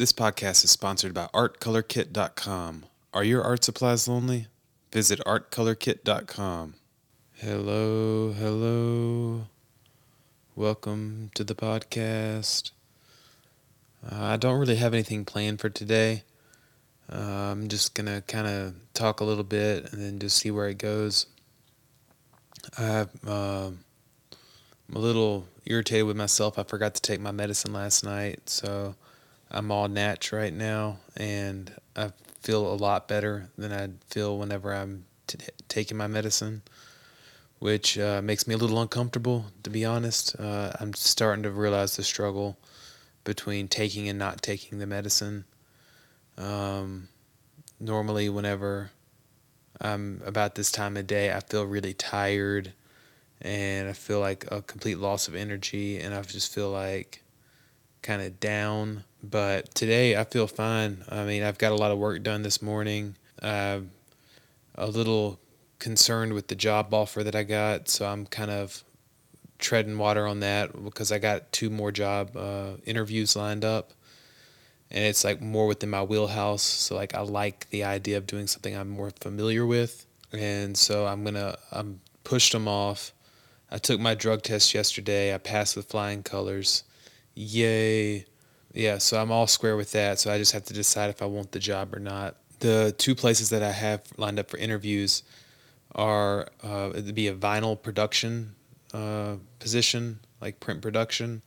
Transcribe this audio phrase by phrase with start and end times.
[0.00, 2.86] This podcast is sponsored by ArtColorKit.com.
[3.12, 4.46] Are your art supplies lonely?
[4.90, 6.74] Visit ArtColorKit.com.
[7.34, 9.48] Hello, hello.
[10.56, 12.70] Welcome to the podcast.
[14.02, 16.22] Uh, I don't really have anything planned for today.
[17.12, 17.18] Uh,
[17.52, 20.70] I'm just going to kind of talk a little bit and then just see where
[20.70, 21.26] it goes.
[22.78, 23.70] I, uh,
[24.88, 26.58] I'm a little irritated with myself.
[26.58, 28.94] I forgot to take my medicine last night, so
[29.50, 34.72] I'm all natch right now, and I feel a lot better than I feel whenever
[34.72, 36.62] I'm t- taking my medicine,
[37.58, 40.38] which uh, makes me a little uncomfortable, to be honest.
[40.38, 42.58] Uh, I'm starting to realize the struggle
[43.24, 45.44] between taking and not taking the medicine.
[46.38, 47.08] Um,
[47.80, 48.90] normally, whenever
[49.80, 52.72] I'm about this time of day, I feel really tired
[53.42, 57.22] and I feel like a complete loss of energy, and I just feel like
[58.02, 59.04] kind of down.
[59.22, 61.04] But today I feel fine.
[61.08, 63.16] I mean, I've got a lot of work done this morning.
[63.42, 63.90] I'm
[64.74, 65.38] a little
[65.78, 68.82] concerned with the job offer that I got, so I'm kind of
[69.58, 73.92] treading water on that because I got two more job uh, interviews lined up.
[74.90, 76.62] And it's like more within my wheelhouse.
[76.62, 80.06] So like I like the idea of doing something I'm more familiar with.
[80.32, 83.12] And so I'm gonna I'm pushed them off.
[83.70, 85.32] I took my drug test yesterday.
[85.32, 86.82] I passed with flying colors.
[87.34, 88.26] Yay.
[88.72, 90.18] Yeah, so I'm all square with that.
[90.18, 92.36] So I just have to decide if I want the job or not.
[92.60, 95.22] The two places that I have lined up for interviews
[95.94, 98.54] are uh, it'd be a vinyl production
[98.92, 101.42] uh, position, like print production,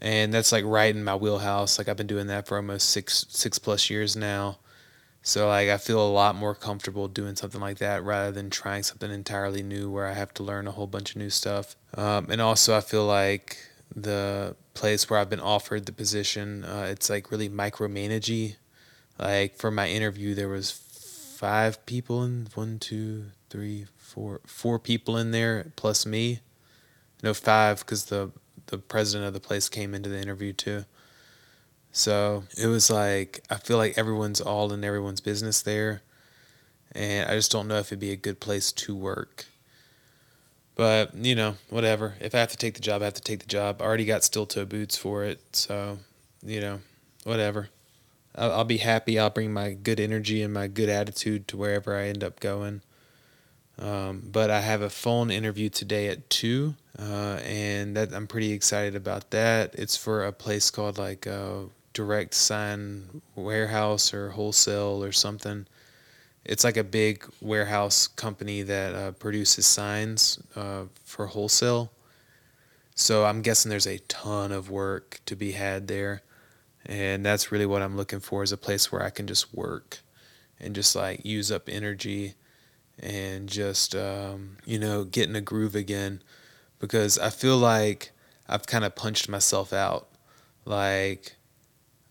[0.00, 1.76] and that's like right in my wheelhouse.
[1.76, 4.58] Like I've been doing that for almost six six plus years now.
[5.22, 8.82] So like I feel a lot more comfortable doing something like that rather than trying
[8.84, 11.76] something entirely new where I have to learn a whole bunch of new stuff.
[11.94, 13.58] Um, and also I feel like
[13.94, 18.56] the place where I've been offered the position, uh, it's like really micromanagey.
[19.18, 25.18] Like for my interview, there was five people in one, two, three, four, four people
[25.18, 26.40] in there plus me.
[27.22, 28.30] No, five because the
[28.68, 30.86] the president of the place came into the interview too.
[31.92, 36.00] So it was like I feel like everyone's all in everyone's business there,
[36.92, 39.44] and I just don't know if it'd be a good place to work.
[40.80, 42.14] But you know, whatever.
[42.20, 43.82] If I have to take the job, I have to take the job.
[43.82, 45.98] I already got steel toe boots for it, so
[46.42, 46.80] you know,
[47.24, 47.68] whatever.
[48.34, 49.18] I'll, I'll be happy.
[49.18, 52.80] I'll bring my good energy and my good attitude to wherever I end up going.
[53.78, 58.52] Um, but I have a phone interview today at two, uh, and that I'm pretty
[58.52, 59.74] excited about that.
[59.74, 65.66] It's for a place called like uh, Direct Sign Warehouse or Wholesale or something.
[66.44, 71.92] It's like a big warehouse company that uh, produces signs uh, for wholesale.
[72.94, 76.22] So I'm guessing there's a ton of work to be had there,
[76.84, 80.00] and that's really what I'm looking for is a place where I can just work
[80.58, 82.34] and just like use up energy
[82.98, 86.22] and just um, you know get in a groove again
[86.78, 88.12] because I feel like
[88.48, 90.08] I've kind of punched myself out.
[90.64, 91.36] Like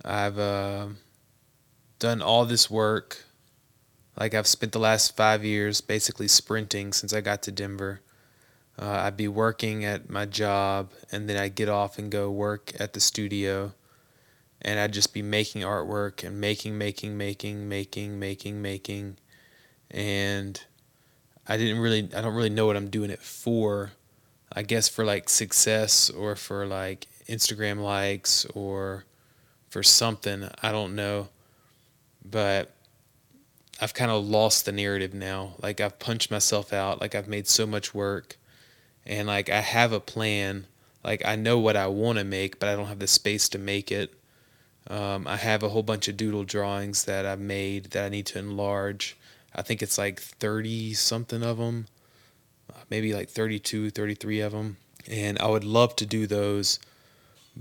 [0.03, 0.88] I've uh,
[2.00, 3.25] done all this work.
[4.19, 8.02] Like I've spent the last five years basically sprinting since I got to Denver.
[8.78, 12.74] Uh, I'd be working at my job and then I'd get off and go work
[12.80, 13.74] at the studio.
[14.62, 19.18] And I'd just be making artwork and making, making, making, making, making, making.
[19.90, 20.62] And
[21.47, 23.94] I didn't really, I don't really know what I'm doing it for.
[24.51, 29.06] I guess for like success or for like Instagram likes or
[29.69, 30.50] for something.
[30.62, 31.30] I don't know.
[32.30, 32.74] But
[33.81, 35.53] I've kind of lost the narrative now.
[35.62, 37.00] Like I've punched myself out.
[37.00, 38.38] Like I've made so much work.
[39.06, 40.67] And like I have a plan.
[41.03, 43.57] Like I know what I want to make, but I don't have the space to
[43.57, 44.13] make it.
[44.88, 48.25] Um, I have a whole bunch of doodle drawings that I've made that I need
[48.28, 49.16] to enlarge.
[49.56, 51.88] I think it's like 30 something of them,
[52.89, 54.78] maybe like 32, 33 of them.
[55.07, 56.79] And I would love to do those,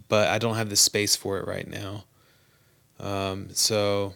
[0.08, 2.04] but I don't have the space for it right now.
[3.00, 4.14] Um, so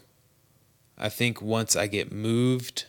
[1.02, 2.84] I think once I get moved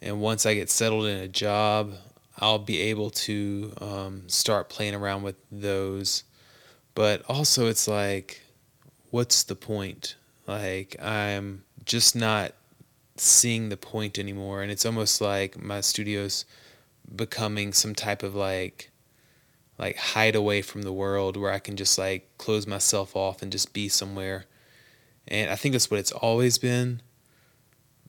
[0.00, 1.92] and once I get settled in a job,
[2.38, 6.24] I'll be able to um, start playing around with those.
[6.94, 8.40] But also, it's like,
[9.10, 10.16] what's the point?
[10.46, 12.54] Like, I'm just not
[13.18, 16.46] seeing the point anymore and it's almost like my studio's
[17.14, 18.90] becoming some type of like
[19.78, 23.74] like hideaway from the world where I can just like close myself off and just
[23.74, 24.46] be somewhere.
[25.28, 27.02] And I think that's what it's always been.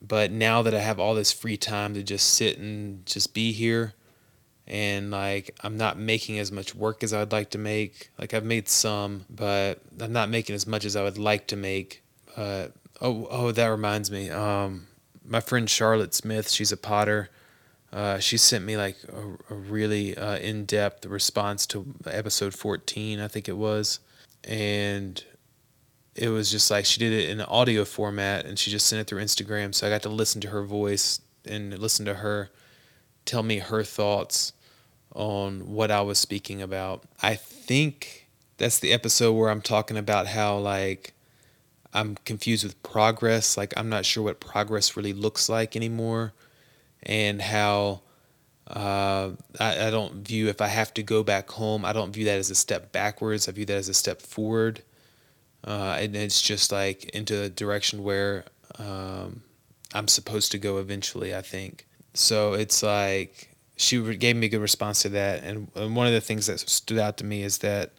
[0.01, 3.51] But now that I have all this free time to just sit and just be
[3.51, 3.94] here
[4.68, 8.09] and like I'm not making as much work as I'd like to make.
[8.18, 11.56] Like I've made some, but I'm not making as much as I would like to
[11.56, 12.03] make.
[12.36, 14.30] But oh, oh, that reminds me.
[14.30, 14.88] Um,
[15.25, 17.30] my friend Charlotte Smith, she's a potter.
[17.92, 23.27] Uh, she sent me like a, a really uh, in-depth response to episode 14, I
[23.27, 24.00] think it was,
[24.45, 25.21] and
[26.16, 29.08] it was just like she did it in audio format, and she just sent it
[29.08, 29.74] through Instagram.
[29.74, 32.52] So I got to listen to her voice and listen to her
[33.25, 34.54] tell me her thoughts
[35.13, 37.04] on what I was speaking about.
[37.22, 38.28] I think
[38.58, 41.13] that's the episode where I'm talking about how like
[41.94, 43.58] I'm confused with progress.
[43.58, 46.34] Like I'm not sure what progress really looks like anymore,
[47.04, 48.02] and how
[48.68, 51.84] uh, I, I don't view if I have to go back home.
[51.84, 53.48] I don't view that as a step backwards.
[53.48, 54.84] I view that as a step forward,
[55.63, 58.46] uh, and it's just like into the direction where
[58.80, 59.44] um,
[59.94, 61.36] I'm supposed to go eventually.
[61.36, 62.54] I think so.
[62.54, 65.44] It's like she gave me a good response to that.
[65.44, 67.92] And, and one of the things that stood out to me is that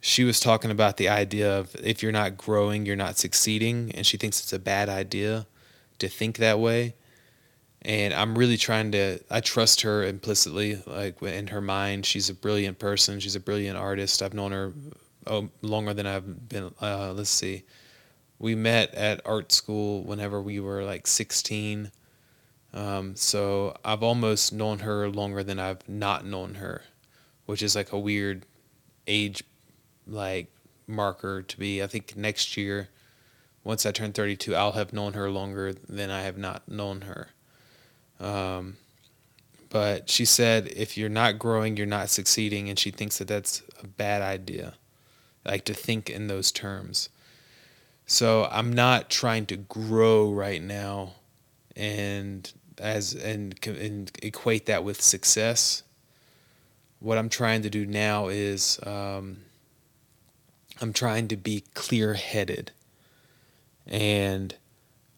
[0.00, 3.92] she was talking about the idea of if you're not growing, you're not succeeding.
[3.94, 5.46] And she thinks it's a bad idea
[5.98, 6.94] to think that way.
[7.82, 12.04] And I'm really trying to, I trust her implicitly, like in her mind.
[12.04, 13.20] She's a brilliant person.
[13.20, 14.22] She's a brilliant artist.
[14.22, 14.72] I've known her
[15.26, 17.64] oh, longer than I've been, uh, let's see.
[18.38, 21.90] We met at art school whenever we were like 16
[22.72, 26.82] um, so I've almost known her longer than I've not known her,
[27.46, 28.46] which is like a weird
[29.06, 29.42] age
[30.06, 30.52] like
[30.86, 31.82] marker to be.
[31.82, 32.88] I think next year,
[33.64, 37.28] once I turn 32, I'll have known her longer than I have not known her.
[38.20, 38.76] Um,
[39.68, 43.62] but she said if you're not growing, you're not succeeding, and she thinks that that's
[43.82, 44.74] a bad idea,
[45.44, 47.08] like to think in those terms.
[48.06, 51.14] So I'm not trying to grow right now
[51.76, 55.82] and as and, and equate that with success.
[56.98, 59.38] What I'm trying to do now is um,
[60.80, 62.72] I'm trying to be clear headed.
[63.86, 64.54] And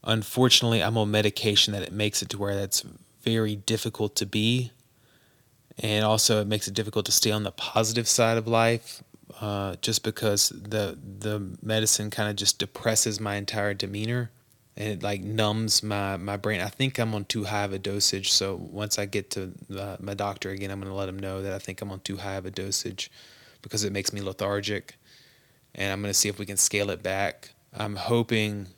[0.04, 2.84] unfortunately, I'm on medication that it makes it to where that's
[3.22, 4.70] very difficult to be.
[5.78, 9.02] And also, it makes it difficult to stay on the positive side of life
[9.42, 14.30] uh, just because the, the medicine kind of just depresses my entire demeanor
[14.76, 16.60] and it like numbs my my brain.
[16.60, 18.30] I think I'm on too high of a dosage.
[18.30, 21.52] So once I get to uh, my doctor again, I'm gonna let him know that
[21.52, 23.10] I think I'm on too high of a dosage
[23.62, 24.94] because it makes me lethargic,
[25.74, 27.50] and I'm gonna see if we can scale it back.
[27.74, 28.68] I'm hoping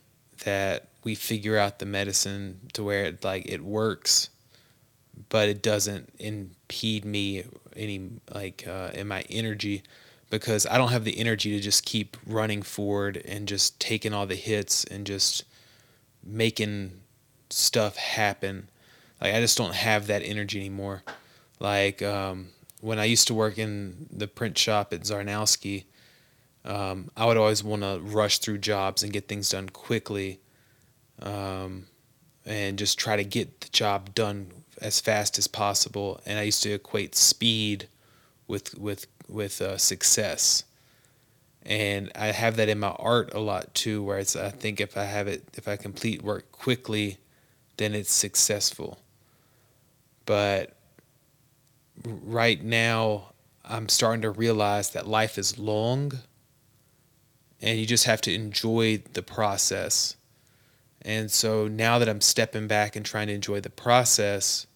[0.44, 4.30] that we figure out the medicine to where it like it works,
[5.28, 7.44] but it doesn't impede me
[7.76, 9.82] any like uh, in my energy
[10.34, 14.26] because I don't have the energy to just keep running forward and just taking all
[14.26, 15.44] the hits and just
[16.24, 17.02] making
[17.50, 18.68] stuff happen.
[19.20, 21.04] Like I just don't have that energy anymore.
[21.60, 22.48] Like um,
[22.80, 25.84] when I used to work in the print shop at Zarnowski,
[26.64, 30.40] um, I would always want to rush through jobs and get things done quickly,
[31.22, 31.86] um,
[32.44, 34.48] and just try to get the job done
[34.80, 36.20] as fast as possible.
[36.26, 37.86] And I used to equate speed
[38.48, 40.64] with with with uh, success
[41.66, 44.96] and I have that in my art a lot too, where it's I think if
[44.96, 47.18] I have it, if I complete work quickly,
[47.78, 48.98] then it's successful.
[50.26, 50.74] But
[52.04, 53.32] right now,
[53.64, 56.12] I'm starting to realize that life is long,
[57.62, 60.16] and you just have to enjoy the process.
[61.00, 64.66] And so now that I'm stepping back and trying to enjoy the process,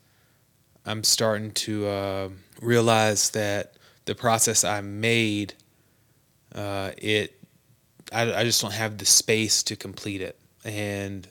[0.86, 2.28] I'm starting to uh,
[2.62, 3.74] realize that
[4.08, 5.52] the process I made
[6.54, 7.38] uh, it
[8.10, 10.40] I, I just don't have the space to complete it.
[10.64, 11.28] And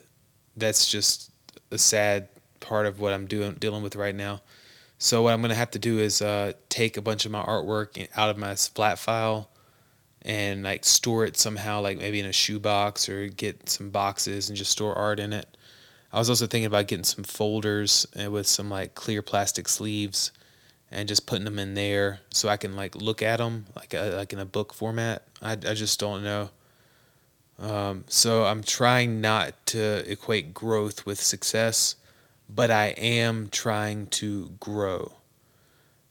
[0.56, 1.32] that's just
[1.72, 2.28] a sad
[2.60, 4.40] part of what i'm doing dealing with right now.
[4.98, 8.08] So what i'm to have to do is uh, take a bunch of my artwork
[8.16, 9.50] out of my flat file
[10.22, 14.56] and like store it somehow like maybe in a shoebox or get some boxes and
[14.56, 15.56] just store art in it.
[16.12, 20.30] I was also thinking about getting some folders uh, with some like clear plastic sleeves
[20.90, 24.16] and just putting them in there so I can like look at them like a,
[24.16, 25.22] like in a book format.
[25.42, 26.50] I, I just don't know.
[27.58, 31.96] Um, so I'm trying not to equate growth with success,
[32.48, 35.12] but I am trying to grow.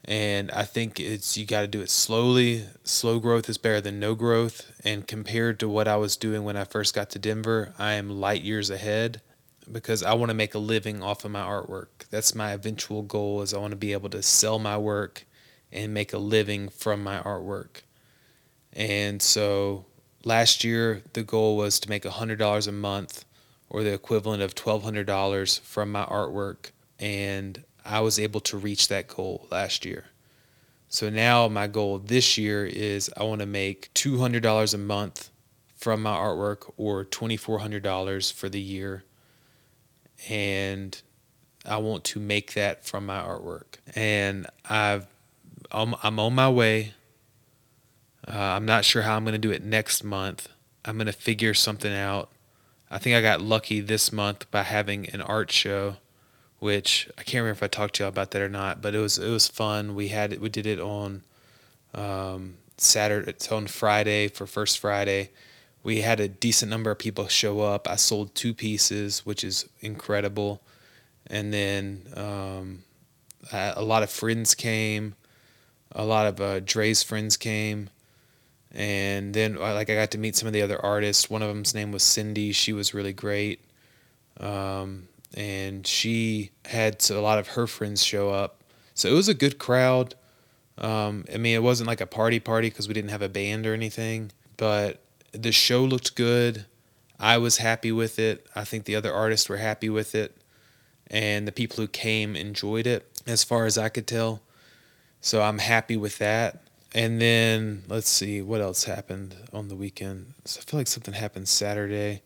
[0.04, 2.64] And I think it's you got to do it slowly.
[2.84, 4.70] Slow growth is better than no growth.
[4.84, 8.08] And compared to what I was doing when I first got to Denver, I am
[8.08, 9.20] light years ahead
[9.72, 12.08] because I want to make a living off of my artwork.
[12.10, 15.24] That's my eventual goal is I want to be able to sell my work
[15.72, 17.82] and make a living from my artwork.
[18.72, 19.86] And so
[20.24, 23.24] last year the goal was to make $100 a month
[23.70, 29.08] or the equivalent of $1200 from my artwork and I was able to reach that
[29.08, 30.06] goal last year.
[30.88, 35.30] So now my goal this year is I want to make $200 a month
[35.76, 39.04] from my artwork or $2,400 for the year.
[40.28, 41.00] And
[41.64, 43.76] I want to make that from my artwork.
[43.94, 45.06] And I've,
[45.70, 46.94] I'm, I'm on my way.
[48.26, 50.48] Uh, I'm not sure how I'm going to do it next month.
[50.84, 52.30] I'm going to figure something out.
[52.90, 55.96] I think I got lucky this month by having an art show
[56.58, 58.98] which I can't remember if I talked to y'all about that or not, but it
[58.98, 59.94] was it was fun.
[59.94, 61.22] We had it, we did it on
[61.94, 65.30] um, Saturday, it's on Friday for First Friday.
[65.82, 67.88] We had a decent number of people show up.
[67.88, 70.60] I sold two pieces, which is incredible,
[71.26, 72.82] and then um,
[73.52, 75.14] a lot of friends came.
[75.92, 77.90] A lot of uh, Dre's friends came,
[78.72, 81.30] and then uh, like I got to meet some of the other artists.
[81.30, 82.52] One of them's name was Cindy.
[82.52, 83.60] She was really great.
[84.38, 88.62] Um, and she had a lot of her friends show up.
[88.94, 90.14] So it was a good crowd.
[90.78, 93.66] Um, I mean, it wasn't like a party party because we didn't have a band
[93.66, 95.00] or anything, but
[95.32, 96.64] the show looked good.
[97.18, 98.46] I was happy with it.
[98.54, 100.36] I think the other artists were happy with it.
[101.08, 104.42] And the people who came enjoyed it, as far as I could tell.
[105.20, 106.62] So I'm happy with that.
[106.94, 110.34] And then let's see what else happened on the weekend.
[110.44, 112.22] So I feel like something happened Saturday.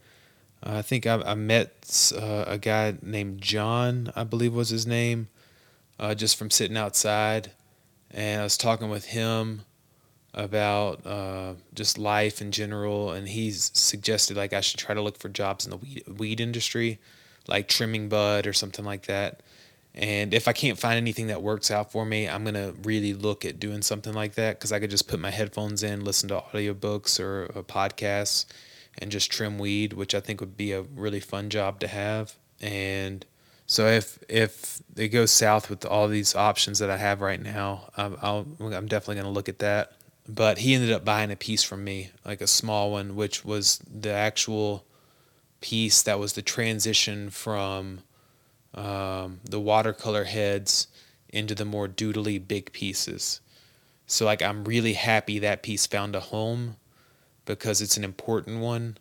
[0.64, 4.86] Uh, I think I, I met uh, a guy named John, I believe was his
[4.86, 5.28] name,
[5.98, 7.52] uh, just from sitting outside.
[8.10, 9.62] And I was talking with him
[10.34, 13.12] about uh, just life in general.
[13.12, 16.40] And he's suggested like I should try to look for jobs in the weed, weed
[16.40, 16.98] industry,
[17.48, 19.40] like trimming bud or something like that.
[19.94, 23.44] And if I can't find anything that works out for me, I'm to really look
[23.44, 26.42] at doing something like that because I could just put my headphones in, listen to
[26.52, 28.46] audiobooks or a podcasts
[28.98, 32.36] and just trim weed, which I think would be a really fun job to have.
[32.60, 33.26] And
[33.66, 37.90] so if if it goes south with all these options that I have right now,
[37.96, 39.92] I'll, I'm definitely going to look at that.
[40.34, 43.78] But he ended up buying a piece from me, like a small one, which was
[43.78, 44.84] the actual
[45.60, 48.00] piece that was the transition from
[48.74, 50.86] um, the watercolor heads
[51.28, 53.40] into the more doodly big pieces.
[54.06, 56.76] So like I'm really happy that piece found a home
[57.44, 58.98] because it's an important one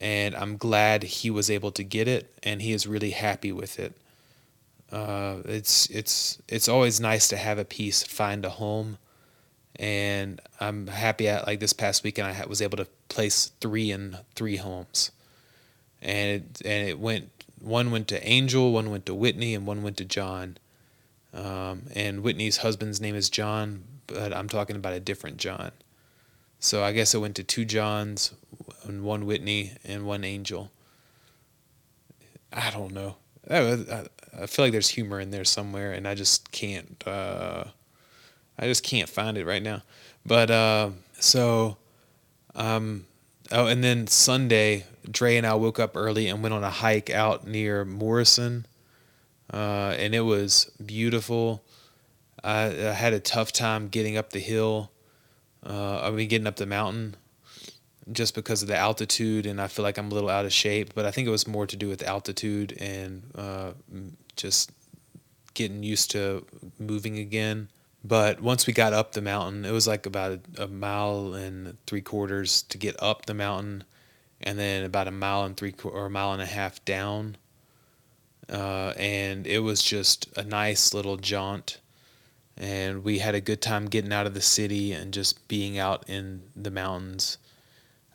[0.00, 3.78] and I'm glad he was able to get it and he is really happy with
[3.78, 3.94] it.
[4.90, 8.96] Uh, it's it's it's always nice to have a piece find a home,
[9.76, 14.18] and I'm happy at like this past weekend I was able to place three in
[14.34, 15.10] three homes,
[16.02, 19.82] and it, and it went one went to Angel, one went to Whitney, and one
[19.82, 20.58] went to John.
[21.34, 25.72] Um, and Whitney's husband's name is John, but I'm talking about a different John.
[26.60, 28.34] So I guess it went to two Johns,
[28.84, 30.70] and one Whitney, and one Angel.
[32.52, 33.16] I don't know.
[33.50, 34.06] I,
[34.40, 37.02] I feel like there's humor in there somewhere, and I just can't.
[37.06, 37.64] Uh,
[38.58, 39.82] I just can't find it right now.
[40.26, 41.76] But uh, so,
[42.54, 43.06] um,
[43.52, 47.10] oh, and then Sunday, Dre and I woke up early and went on a hike
[47.10, 48.66] out near Morrison,
[49.52, 51.62] uh, and it was beautiful.
[52.42, 54.90] I, I had a tough time getting up the hill
[55.64, 57.16] uh, I mean, getting up the mountain
[58.10, 60.94] just because of the altitude, and I feel like I'm a little out of shape.
[60.94, 63.72] But I think it was more to do with altitude and uh,
[64.36, 64.70] just
[65.54, 66.44] getting used to
[66.78, 67.68] moving again.
[68.04, 72.00] But once we got up the mountain, it was like about a, mile and three
[72.00, 73.84] quarters to get up the mountain,
[74.40, 77.36] and then about a mile and three or a mile and a half down.
[78.48, 81.80] Uh, and it was just a nice little jaunt
[82.58, 86.04] and we had a good time getting out of the city and just being out
[86.08, 87.38] in the mountains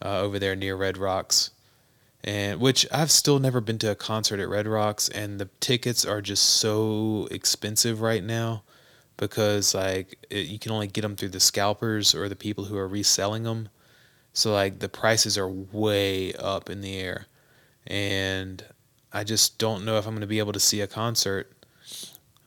[0.04, 1.52] uh, over there near Red Rocks.
[2.26, 6.06] And which I've still never been to a concert at Red Rocks, and the tickets
[6.06, 8.64] are just so expensive right now
[9.28, 12.78] because like it, you can only get them through the scalpers or the people who
[12.78, 13.70] are reselling them.
[14.34, 17.28] So like the prices are way up in the air,
[17.88, 18.64] and
[19.12, 21.52] I just don't know if I'm going to be able to see a concert.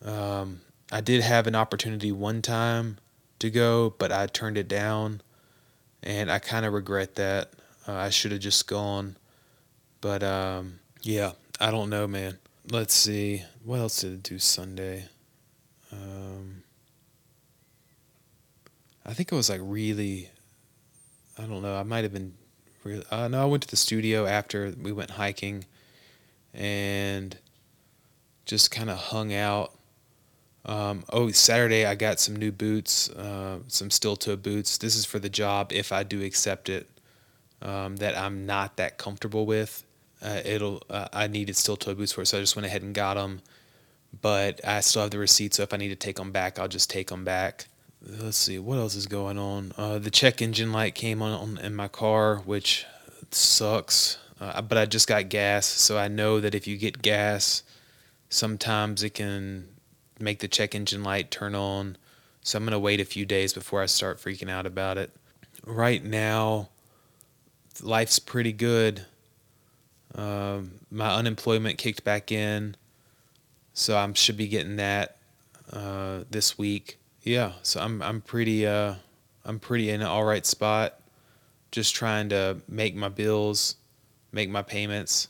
[0.04, 0.60] Um,
[0.92, 2.98] I did have an opportunity one time
[3.38, 5.22] to go, but I turned it down,
[6.02, 7.52] and I kind of regret that.
[7.88, 9.16] Uh, I should have just gone,
[10.00, 12.38] but um, yeah, I don't know, man.
[12.68, 15.04] Let's see, what else did I do Sunday?
[15.92, 16.55] Um,
[19.06, 20.28] I think it was like really,
[21.38, 21.76] I don't know.
[21.76, 22.34] I might have been
[22.84, 23.04] really.
[23.10, 25.64] Uh, no, I went to the studio after we went hiking,
[26.52, 27.38] and
[28.44, 29.72] just kind of hung out
[30.66, 34.78] um, oh, Saturday I got some new boots, uh, some steel toe boots.
[34.78, 36.90] This is for the job if I do accept it.
[37.62, 39.82] Um, that I'm not that comfortable with.
[40.20, 42.82] Uh, it'll uh, I needed steel toe boots for it, so I just went ahead
[42.82, 43.40] and got them.
[44.20, 45.54] but I still have the receipt.
[45.54, 47.66] So if I need to take them back, I'll just take them back.
[48.08, 49.72] Let's see what else is going on.
[49.76, 52.86] Uh, the check engine light came on, on in my car, which
[53.32, 54.18] sucks.
[54.40, 57.64] Uh, but I just got gas, so I know that if you get gas,
[58.28, 59.66] sometimes it can
[60.20, 61.96] make the check engine light turn on.
[62.42, 65.10] So I'm gonna wait a few days before I start freaking out about it.
[65.64, 66.68] Right now,
[67.82, 69.04] life's pretty good.
[70.14, 72.76] Um, my unemployment kicked back in,
[73.74, 75.16] so I should be getting that
[75.72, 76.98] uh, this week.
[77.26, 78.94] Yeah, so I'm I'm pretty uh,
[79.44, 81.00] I'm pretty in an all right spot.
[81.72, 83.74] Just trying to make my bills,
[84.30, 85.26] make my payments,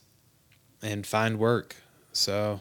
[0.82, 1.74] and find work.
[2.12, 2.60] So,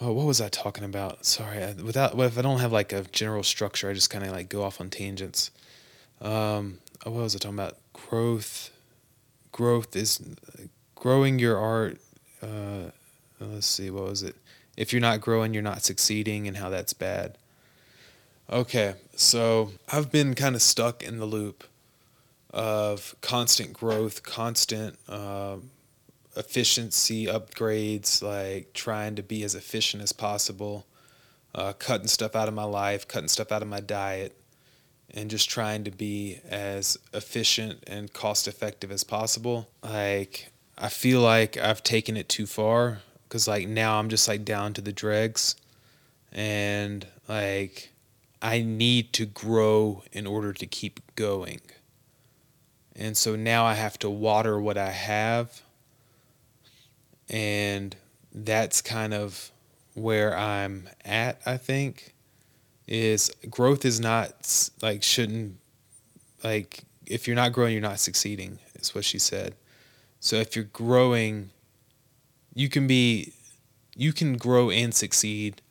[0.00, 1.24] oh, what was I talking about?
[1.26, 4.32] Sorry, I, without if I don't have like a general structure, I just kind of
[4.32, 5.52] like go off on tangents.
[6.20, 7.76] Um, oh, what was I talking about?
[7.92, 8.72] Growth
[9.52, 10.20] growth is
[10.96, 11.98] growing your art.
[12.42, 12.90] Uh,
[13.38, 14.34] let's see, what was it?
[14.76, 17.38] If you're not growing, you're not succeeding, and how that's bad.
[18.50, 21.64] Okay, so I've been kind of stuck in the loop
[22.50, 25.56] of constant growth, constant uh,
[26.36, 30.86] efficiency upgrades, like trying to be as efficient as possible,
[31.54, 34.36] uh, cutting stuff out of my life, cutting stuff out of my diet,
[35.10, 39.68] and just trying to be as efficient and cost effective as possible.
[39.82, 44.44] Like, I feel like I've taken it too far because, like, now I'm just like
[44.44, 45.56] down to the dregs.
[46.30, 47.90] And, like,
[48.44, 51.62] I need to grow in order to keep going.
[52.94, 55.62] And so now I have to water what I have.
[57.30, 57.96] And
[58.34, 59.50] that's kind of
[59.94, 62.14] where I'm at, I think
[62.86, 65.56] is growth is not like shouldn't
[66.42, 69.54] like if you're not growing you're not succeeding is what she said
[70.20, 71.48] so if you're growing
[72.52, 73.32] you can be
[73.96, 75.62] you can grow and succeed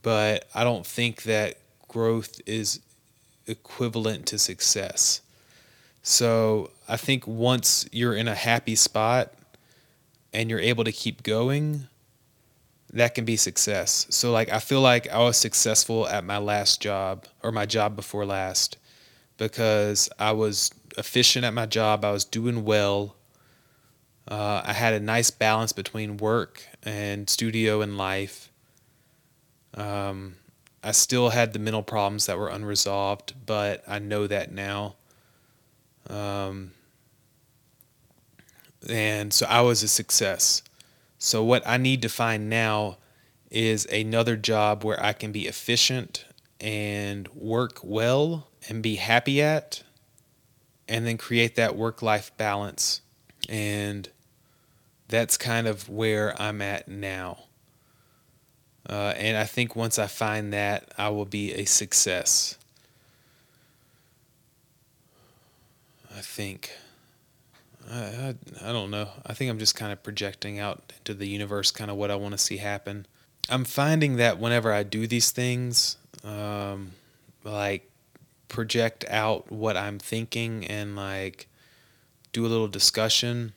[0.00, 1.58] but i don't think that
[1.96, 2.80] growth is
[3.46, 5.20] equivalent to success
[6.02, 9.32] so i think once you're in a happy spot
[10.32, 11.86] and you're able to keep going
[12.92, 14.06] that can be success.
[14.10, 17.96] So like I feel like I was successful at my last job or my job
[17.96, 18.78] before last
[19.36, 22.04] because I was efficient at my job.
[22.04, 23.16] I was doing well.
[24.28, 28.50] Uh, I had a nice balance between work and studio and life.
[29.74, 30.36] Um,
[30.86, 34.94] I still had the mental problems that were unresolved, but I know that now.
[36.08, 36.70] Um,
[38.88, 40.62] and so I was a success.
[41.18, 42.98] So, what I need to find now
[43.50, 46.24] is another job where I can be efficient
[46.60, 49.82] and work well and be happy at,
[50.88, 53.00] and then create that work life balance.
[53.48, 54.08] And
[55.08, 57.46] that's kind of where I'm at now.
[58.88, 62.56] Uh, and I think once I find that, I will be a success.
[66.16, 66.70] I think.
[67.90, 69.08] I, I, I don't know.
[69.24, 72.16] I think I'm just kind of projecting out into the universe kind of what I
[72.16, 73.06] want to see happen.
[73.48, 76.92] I'm finding that whenever I do these things, um,
[77.44, 77.88] like
[78.48, 81.48] project out what I'm thinking and like
[82.32, 83.52] do a little discussion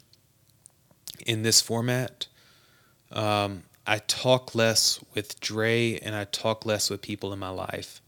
[1.26, 2.28] in this format,
[3.12, 8.04] um, I talk less with Dre and I talk less with people in my life.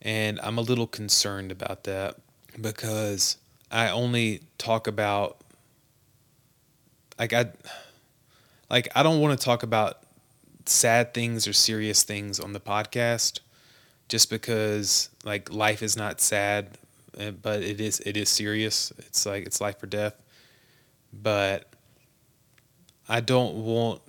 [0.00, 2.14] And I'm a little concerned about that
[2.60, 3.36] because
[3.72, 5.38] I only talk about
[7.18, 7.46] like I
[8.70, 9.98] like I don't want to talk about
[10.64, 13.40] sad things or serious things on the podcast
[14.08, 16.78] just because like life is not sad
[17.18, 20.14] eh, but it is it is serious it's like it's life or death
[21.12, 21.68] but
[23.08, 24.00] I don't want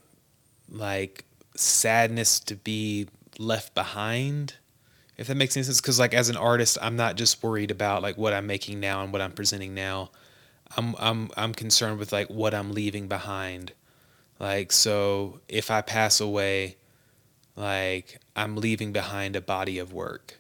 [0.70, 1.26] like
[1.56, 4.56] sadness to be left behind
[5.18, 5.82] if that makes any sense.
[5.82, 9.04] Because like as an artist i'm not just worried about like what i'm making now
[9.04, 10.12] and what i'm presenting now.
[10.78, 13.74] I'm i'm i'm concerned with like what i'm leaving behind.
[14.40, 16.78] Like so if i pass away
[17.56, 20.40] like i'm leaving behind a body of work.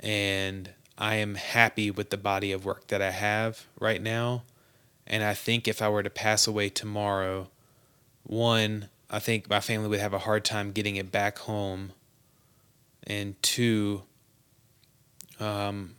[0.00, 4.44] And i am happy with the body of work that i have right now.
[5.06, 7.48] And i think if i were to pass away tomorrow
[8.22, 11.92] one i think my family would have a hard time getting it back home
[13.04, 14.02] and two,
[15.38, 15.96] um,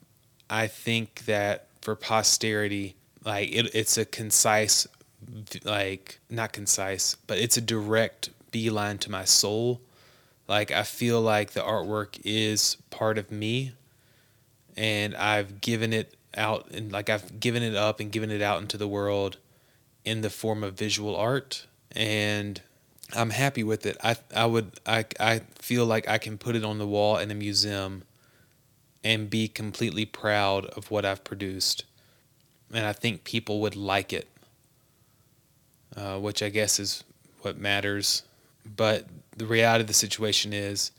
[0.49, 4.87] I think that for posterity, like it, it's a concise,
[5.63, 9.81] like not concise, but it's a direct beeline to my soul.
[10.47, 13.73] Like I feel like the artwork is part of me,
[14.75, 18.61] and I've given it out and like I've given it up and given it out
[18.61, 19.37] into the world
[20.05, 22.61] in the form of visual art and
[23.15, 23.97] I'm happy with it.
[24.03, 27.31] I I would I I feel like I can put it on the wall in
[27.31, 28.03] a museum
[29.03, 31.85] and be completely proud of what I've produced.
[32.73, 34.27] And I think people would like it,
[35.95, 37.03] uh, which I guess is
[37.41, 38.23] what matters.
[38.65, 40.91] But the reality of the situation is,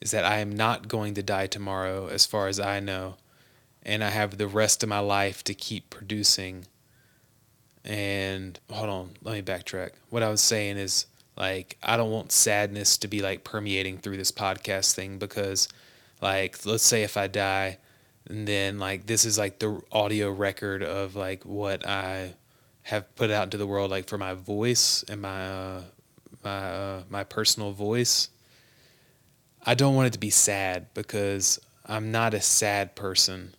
[0.00, 3.16] is that I am not going to die tomorrow, as far as I know,
[3.82, 6.66] and I have the rest of my life to keep producing.
[7.84, 9.90] And hold on, let me backtrack.
[10.10, 11.06] What I was saying is,
[11.38, 15.68] like, I don't want sadness to be like permeating through this podcast thing because
[16.20, 17.78] like let's say if i die
[18.28, 22.34] and then like this is like the audio record of like what i
[22.82, 25.82] have put out into the world like for my voice and my uh,
[26.44, 28.28] my uh, my personal voice
[29.64, 33.54] i don't want it to be sad because i'm not a sad person.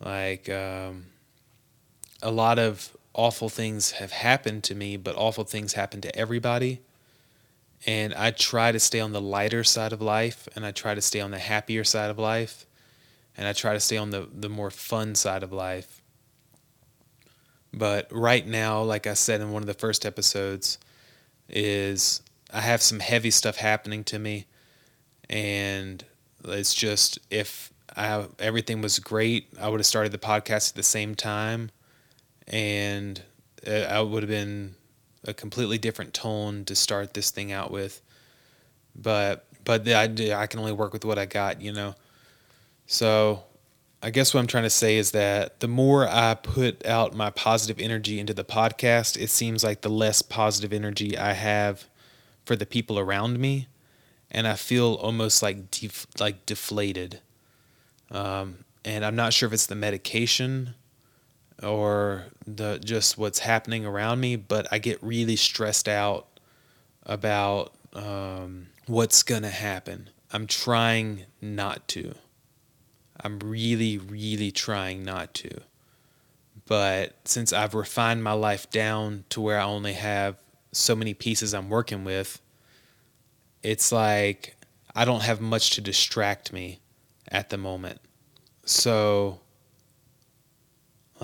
[0.00, 1.06] Like um,
[2.20, 6.82] a lot of awful things have happened to me but awful things happen to everybody
[7.86, 11.02] and I try to stay on the lighter side of life and I try to
[11.02, 12.66] stay on the happier side of life
[13.36, 16.00] and I try to stay on the, the more fun side of life.
[17.72, 20.78] But right now, like I said in one of the first episodes,
[21.48, 24.46] is I have some heavy stuff happening to me
[25.28, 26.04] and
[26.44, 30.82] it's just if I, everything was great, I would have started the podcast at the
[30.82, 31.70] same time
[32.46, 33.20] and
[33.66, 34.76] uh, I would have been
[35.26, 38.00] a completely different tone to start this thing out with.
[38.94, 41.94] But but I I can only work with what I got, you know.
[42.86, 43.44] So
[44.02, 47.30] I guess what I'm trying to say is that the more I put out my
[47.30, 51.88] positive energy into the podcast, it seems like the less positive energy I have
[52.44, 53.68] for the people around me,
[54.30, 57.20] and I feel almost like def- like deflated.
[58.10, 60.74] Um, and I'm not sure if it's the medication
[61.62, 66.26] or the just what's happening around me, but I get really stressed out
[67.04, 70.10] about um, what's gonna happen.
[70.32, 72.14] I'm trying not to.
[73.20, 75.60] I'm really, really trying not to.
[76.66, 80.36] But since I've refined my life down to where I only have
[80.72, 82.40] so many pieces I'm working with,
[83.62, 84.56] it's like
[84.94, 86.80] I don't have much to distract me
[87.28, 88.00] at the moment.
[88.64, 89.40] So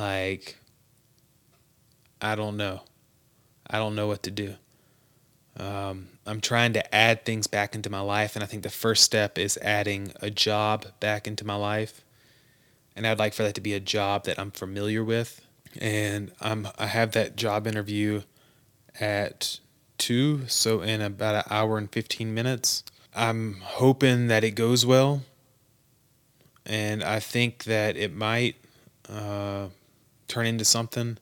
[0.01, 0.57] like,
[2.21, 2.81] I don't know.
[3.67, 4.55] I don't know what to do.
[5.57, 9.05] Um, I'm trying to add things back into my life, and I think the first
[9.05, 12.01] step is adding a job back into my life.
[12.97, 15.41] And I'd like for that to be a job that I'm familiar with.
[15.81, 18.23] And I'm I have that job interview
[18.99, 19.61] at
[19.99, 22.83] two, so in about an hour and 15 minutes.
[23.15, 25.23] I'm hoping that it goes well,
[26.65, 28.57] and I think that it might.
[29.09, 29.69] Uh,
[30.31, 31.19] turn into something.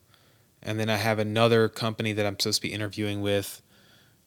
[0.61, 3.61] And then I have another company that I'm supposed to be interviewing with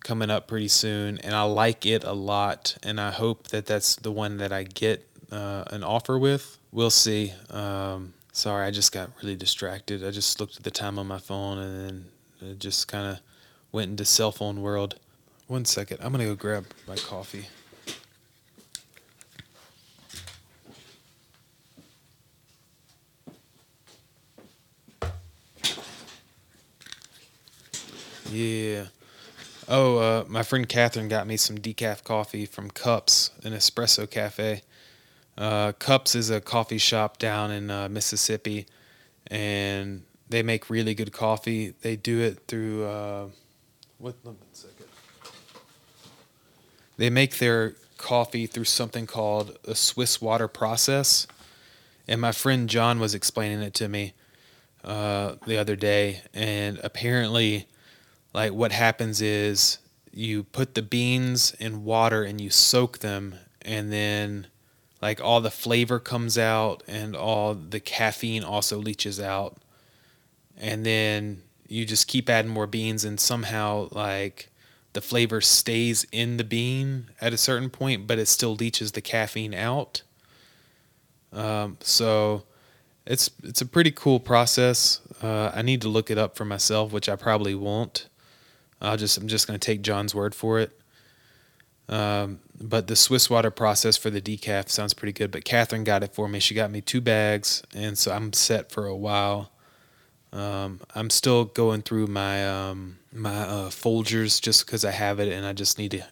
[0.02, 3.96] coming up pretty soon, and I like it a lot, and I hope that that's
[3.96, 6.58] the one that I get uh, an offer with.
[6.72, 7.32] We'll see.
[7.50, 10.04] Um, sorry, I just got really distracted.
[10.04, 12.04] I just looked at the time on my phone, and
[12.40, 13.20] then just kind of
[13.70, 14.96] went into cell phone world.
[15.46, 17.46] One second, I'm gonna go grab my coffee.
[28.32, 28.86] Yeah.
[29.68, 34.62] Oh, uh, my friend Catherine got me some decaf coffee from Cups, an espresso cafe.
[35.36, 38.66] Uh, Cups is a coffee shop down in uh, Mississippi,
[39.26, 41.74] and they make really good coffee.
[41.82, 43.26] They do it through uh,
[43.98, 44.16] what?
[44.22, 44.86] One second.
[46.96, 51.26] They make their coffee through something called a Swiss water process,
[52.08, 54.14] and my friend John was explaining it to me
[54.84, 57.66] uh, the other day, and apparently
[58.34, 59.78] like what happens is
[60.12, 64.46] you put the beans in water and you soak them and then
[65.00, 69.56] like all the flavor comes out and all the caffeine also leaches out.
[70.56, 74.50] And then you just keep adding more beans and somehow like
[74.92, 79.00] the flavor stays in the bean at a certain point but it still leaches the
[79.00, 80.02] caffeine out.
[81.32, 82.44] Um, so
[83.06, 85.00] it's it's a pretty cool process.
[85.22, 88.08] Uh, i need to look it up for myself which i probably won't
[88.82, 90.78] I'll just I'm just going to take John's word for it.
[91.88, 95.30] Um, but the Swiss water process for the decaf sounds pretty good.
[95.30, 96.40] But Catherine got it for me.
[96.40, 99.52] She got me two bags, and so I'm set for a while.
[100.32, 105.32] Um, I'm still going through my um, my uh, Folgers just because I have it,
[105.32, 106.02] and I just need to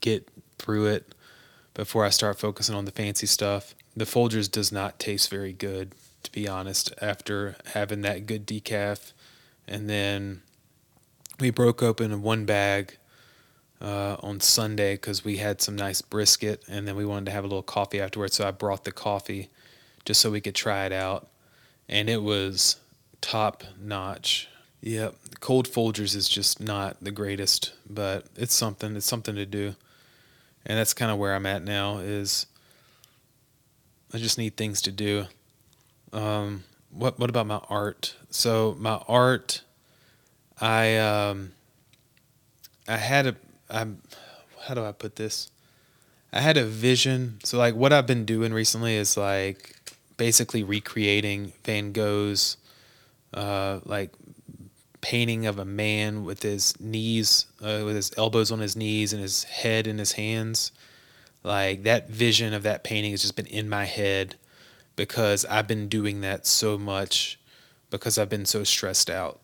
[0.00, 1.14] get through it
[1.74, 3.74] before I start focusing on the fancy stuff.
[3.96, 5.92] The Folgers does not taste very good,
[6.22, 6.92] to be honest.
[7.02, 9.12] After having that good decaf,
[9.66, 10.42] and then
[11.40, 12.96] we broke open one bag
[13.80, 17.44] uh, on Sunday because we had some nice brisket and then we wanted to have
[17.44, 18.36] a little coffee afterwards.
[18.36, 19.50] So I brought the coffee
[20.04, 21.28] just so we could try it out.
[21.88, 22.76] And it was
[23.20, 24.48] top notch.
[24.80, 25.14] Yep.
[25.40, 28.96] Cold Folgers is just not the greatest, but it's something.
[28.96, 29.74] It's something to do.
[30.66, 32.46] And that's kind of where I'm at now is
[34.12, 35.26] I just need things to do.
[36.12, 38.14] Um, what what about my art?
[38.30, 39.62] So my art
[40.60, 41.52] I um
[42.86, 43.36] I had a
[43.70, 44.02] I'm
[44.66, 45.50] how do I put this?
[46.32, 47.38] I had a vision.
[47.44, 49.76] So like what I've been doing recently is like
[50.16, 52.56] basically recreating Van Gogh's
[53.34, 54.10] uh like
[55.00, 59.22] painting of a man with his knees uh, with his elbows on his knees and
[59.22, 60.72] his head in his hands.
[61.44, 64.34] Like that vision of that painting has just been in my head
[64.96, 67.38] because I've been doing that so much
[67.90, 69.40] because I've been so stressed out.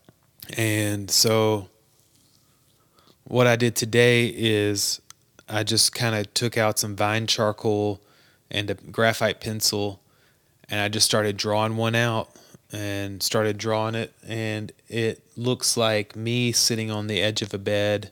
[0.57, 1.69] And so
[3.23, 5.01] what I did today is
[5.49, 8.01] I just kind of took out some vine charcoal
[8.51, 10.01] and a graphite pencil
[10.69, 12.29] and I just started drawing one out
[12.71, 17.57] and started drawing it and it looks like me sitting on the edge of a
[17.57, 18.11] bed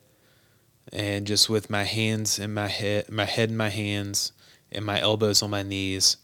[0.91, 4.32] and just with my hands in my head my head in my hands
[4.72, 6.17] and my elbows on my knees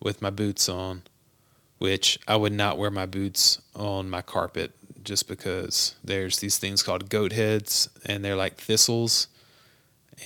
[0.00, 1.02] with my boots on
[1.78, 4.72] which I would not wear my boots on my carpet
[5.04, 9.28] just because there's these things called goat heads and they're like thistles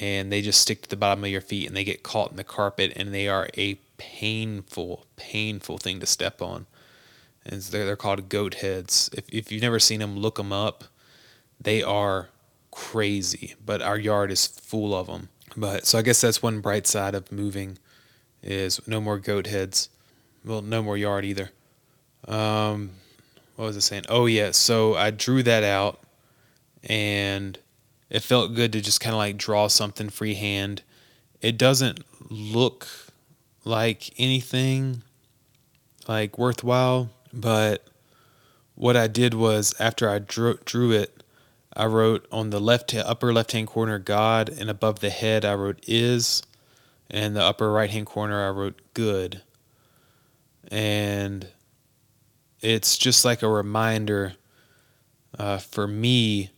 [0.00, 2.36] and they just stick to the bottom of your feet and they get caught in
[2.36, 6.66] the carpet and they are a painful, painful thing to step on.
[7.44, 9.08] And they're, they're called goat heads.
[9.12, 10.84] If, if you've never seen them, look them up.
[11.60, 12.28] They are
[12.70, 15.28] crazy, but our yard is full of them.
[15.56, 17.78] But so I guess that's one bright side of moving
[18.42, 19.88] is no more goat heads.
[20.44, 21.50] Well, no more yard either.
[22.28, 22.90] Um,
[23.56, 24.04] what was I saying?
[24.08, 26.00] Oh yeah, so I drew that out,
[26.84, 27.58] and
[28.10, 30.82] it felt good to just kind of like draw something freehand.
[31.40, 32.86] It doesn't look
[33.64, 35.02] like anything
[36.06, 37.86] like worthwhile, but
[38.74, 41.22] what I did was after I drew, drew it,
[41.74, 45.54] I wrote on the left upper left hand corner God, and above the head I
[45.54, 46.42] wrote is,
[47.10, 49.42] and the upper right hand corner I wrote good.
[50.68, 51.48] And
[52.60, 54.34] it's just like a reminder
[55.38, 56.50] uh, for me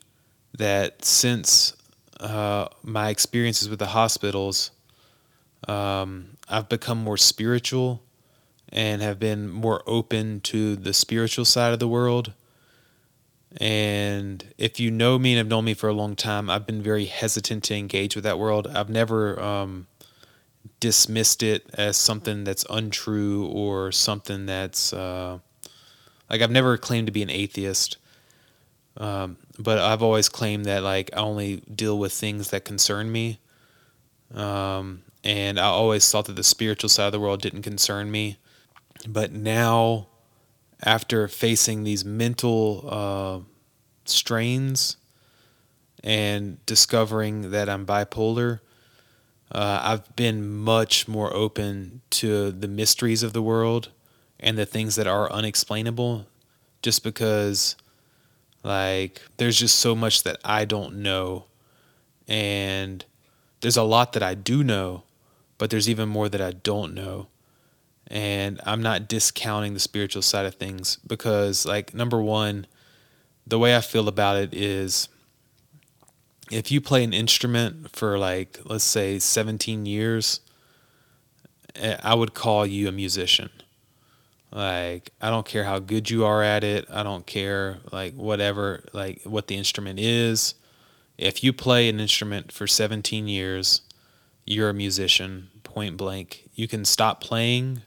[0.56, 1.76] that since
[2.20, 4.70] uh, my experiences with the hospitals,
[5.66, 8.02] um, I've become more spiritual
[8.70, 12.32] and have been more open to the spiritual side of the world.
[13.56, 16.82] And if you know me and have known me for a long time, I've been
[16.82, 18.66] very hesitant to engage with that world.
[18.66, 19.86] I've never um,
[20.80, 25.38] dismissed it as something that's untrue or something that's uh,
[26.30, 27.96] like I've never claimed to be an atheist,
[28.96, 33.38] um, but I've always claimed that like I only deal with things that concern me.
[34.34, 38.38] Um, and I always thought that the spiritual side of the world didn't concern me.
[39.06, 40.08] But now,
[40.82, 43.40] after facing these mental uh,
[44.04, 44.96] strains
[46.04, 48.60] and discovering that I'm bipolar,
[49.50, 53.90] uh, I've been much more open to the mysteries of the world
[54.40, 56.26] and the things that are unexplainable
[56.82, 57.76] just because
[58.62, 61.44] like there's just so much that I don't know.
[62.26, 63.04] And
[63.60, 65.04] there's a lot that I do know
[65.58, 67.26] but there's even more that I don't know.
[68.06, 72.66] And I'm not discounting the spiritual side of things because like number 1
[73.46, 75.08] the way I feel about it is
[76.50, 80.40] if you play an instrument for like let's say 17 years
[81.74, 83.50] eh, I would call you a musician
[84.50, 86.86] like, I don't care how good you are at it.
[86.90, 90.54] I don't care, like, whatever, like, what the instrument is.
[91.16, 93.82] If you play an instrument for 17 years,
[94.46, 96.48] you're a musician, point blank.
[96.54, 97.82] You can stop playing,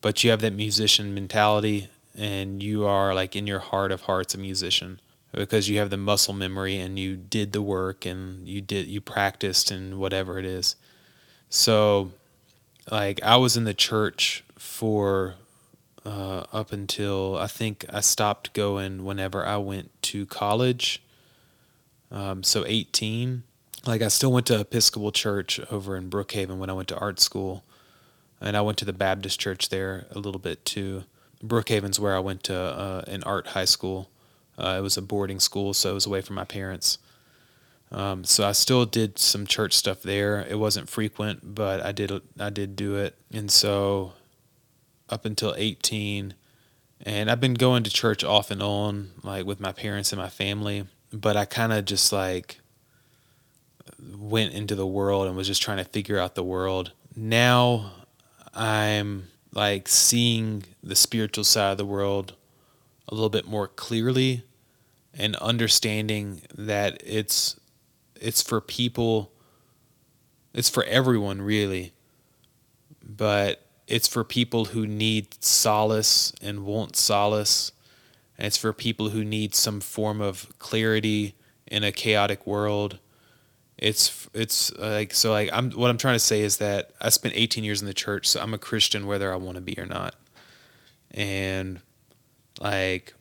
[0.00, 4.34] but you have that musician mentality, and you are, like, in your heart of hearts,
[4.34, 5.00] a musician
[5.32, 9.00] because you have the muscle memory and you did the work and you did you
[9.00, 10.76] practiced and whatever it is
[11.48, 12.10] so
[12.90, 15.34] like i was in the church for
[16.04, 21.02] uh, up until I think I stopped going whenever I went to college.
[22.10, 23.42] Um, so 18.
[23.86, 27.20] Like I still went to Episcopal Church over in Brookhaven when I went to art
[27.20, 27.64] school.
[28.40, 31.04] And I went to the Baptist church there a little bit too.
[31.44, 34.10] Brookhaven's where I went to uh, an art high school.
[34.58, 36.98] Uh, it was a boarding school, so it was away from my parents.
[37.92, 40.46] Um, so I still did some church stuff there.
[40.48, 43.16] It wasn't frequent, but I did I did do it.
[43.32, 44.12] And so
[45.10, 46.34] up until 18
[47.02, 50.28] and I've been going to church off and on like with my parents and my
[50.28, 50.86] family.
[51.12, 52.60] But I kind of just like
[54.16, 56.92] went into the world and was just trying to figure out the world.
[57.16, 57.92] Now
[58.54, 62.34] I'm like seeing the spiritual side of the world
[63.08, 64.44] a little bit more clearly
[65.14, 67.58] and understanding that it's
[68.14, 69.32] it's for people
[70.52, 71.92] it's for everyone really.
[73.02, 77.72] But it's for people who need solace and want solace.
[78.38, 81.34] And it's for people who need some form of clarity
[81.66, 82.98] in a chaotic world.
[83.76, 87.34] It's it's like so like I'm what I'm trying to say is that I spent
[87.34, 89.86] 18 years in the church so I'm a Christian whether I want to be or
[89.86, 90.14] not.
[91.10, 91.80] And
[92.60, 93.14] like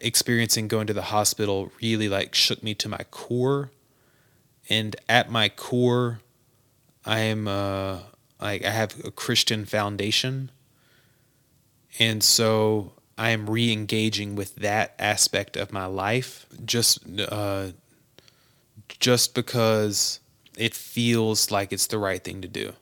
[0.00, 3.70] experiencing going to the hospital really like shook me to my core.
[4.68, 6.20] And at my core
[7.06, 8.00] I am uh
[8.42, 10.50] like I have a Christian foundation.
[11.98, 17.68] And so I am re-engaging with that aspect of my life just uh
[18.98, 20.20] just because
[20.56, 22.72] it feels like it's the right thing to do.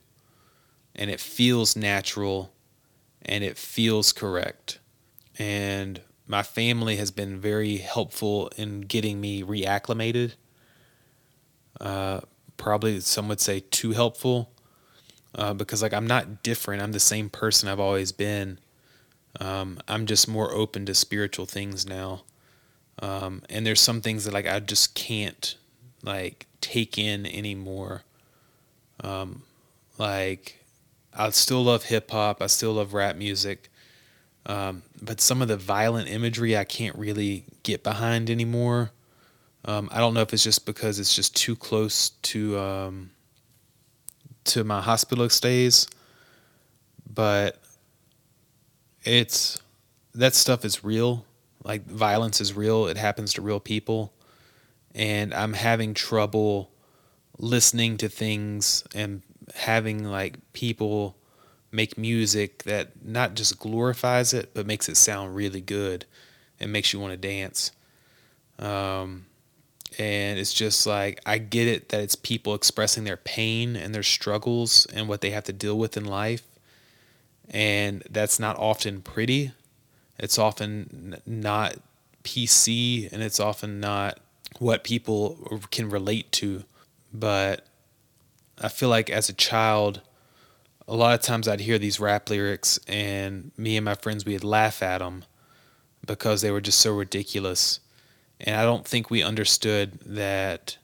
[0.95, 2.51] And it feels natural
[3.21, 4.79] and it feels correct.
[5.37, 10.33] And my family has been very helpful in getting me reacclimated.
[11.79, 12.21] Uh,
[12.57, 14.50] probably some would say too helpful
[15.35, 16.81] uh, because like i'm not different.
[16.81, 18.59] I'm the same person i've always been.
[19.39, 22.23] Um, i'm just more open to spiritual things now.
[22.99, 25.55] Um, and there's some things that like i just can't
[26.03, 28.03] like take in anymore.
[29.03, 29.43] Um,
[29.97, 30.63] like
[31.13, 33.69] I still love hip hop, I still love rap music,
[34.45, 38.91] um, but some of the violent imagery I can't really get behind anymore.
[39.65, 43.11] Um, I don't know if it's just because it's just too close to um,
[44.45, 45.87] to my hospital stays,
[47.11, 47.61] but
[49.03, 49.61] it's
[50.13, 51.25] that stuff is real.
[51.63, 52.87] Like violence is real.
[52.87, 54.13] It happens to real people
[54.93, 56.71] and I'm having trouble
[57.37, 59.21] listening to things and
[59.55, 61.15] having like people
[61.71, 66.05] make music that not just glorifies it but makes it sound really good
[66.59, 67.71] and makes you want to dance
[68.59, 69.25] um,
[69.99, 74.03] and it's just like i get it that it's people expressing their pain and their
[74.03, 76.43] struggles and what they have to deal with in life
[77.49, 79.51] and that's not often pretty
[80.17, 81.75] it's often not
[82.23, 84.19] pc and it's often not
[84.59, 86.63] what people can relate to.
[87.13, 87.65] But
[88.61, 90.01] I feel like as a child,
[90.87, 94.43] a lot of times I'd hear these rap lyrics, and me and my friends we'd
[94.43, 95.25] laugh at them
[96.05, 97.79] because they were just so ridiculous.
[98.41, 100.77] And I don't think we understood that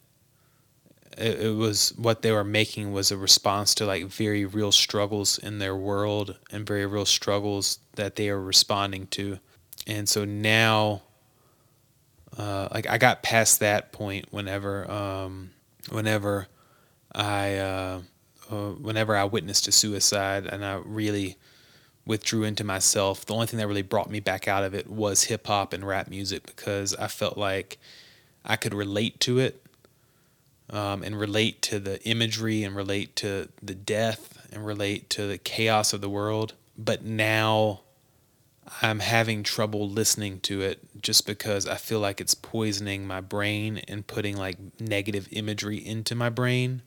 [1.17, 5.37] it, it was what they were making was a response to like very real struggles
[5.37, 9.39] in their world and very real struggles that they are responding to.
[9.87, 11.01] And so now
[12.37, 15.51] uh, like I got past that point whenever um,
[15.89, 16.47] whenever
[17.13, 18.01] I uh,
[18.51, 21.37] uh, whenever I witnessed a suicide and I really
[22.07, 23.25] withdrew into myself.
[23.25, 25.85] The only thing that really brought me back out of it was hip hop and
[25.85, 27.77] rap music because I felt like
[28.43, 29.63] I could relate to it
[30.69, 35.37] um, and relate to the imagery and relate to the death and relate to the
[35.37, 36.53] chaos of the world.
[36.77, 37.81] But now
[38.81, 43.79] I'm having trouble listening to it just because I feel like it's poisoning my brain
[43.87, 46.81] and putting like negative imagery into my brain.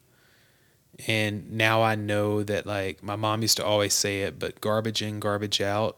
[1.06, 5.02] And now I know that like my mom used to always say it, but garbage
[5.02, 5.96] in, garbage out.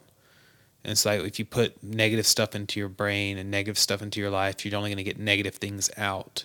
[0.84, 4.20] And it's like if you put negative stuff into your brain and negative stuff into
[4.20, 6.44] your life, you're only going to get negative things out.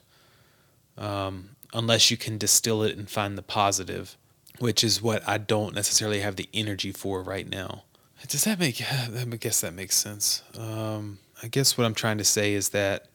[0.97, 4.17] Um, unless you can distill it and find the positive,
[4.59, 7.83] which is what I don't necessarily have the energy for right now.
[8.27, 8.81] Does that make?
[8.91, 10.43] I guess that makes sense.
[10.57, 13.07] Um, I guess what I'm trying to say is that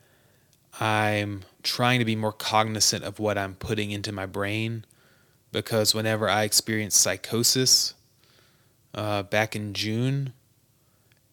[0.80, 4.84] I'm trying to be more cognizant of what I'm putting into my brain,
[5.52, 7.94] because whenever I experienced psychosis
[8.94, 10.32] uh, back in June,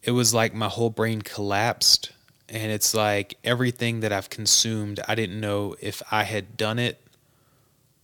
[0.02, 2.12] it was like my whole brain collapsed,
[2.48, 7.00] and it's like everything that I've consumed, I didn't know if I had done it